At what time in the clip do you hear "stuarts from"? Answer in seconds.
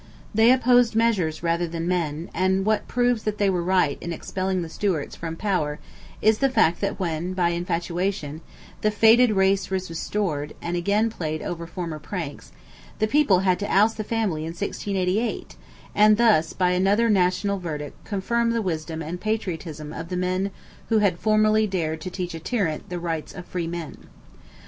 4.67-5.35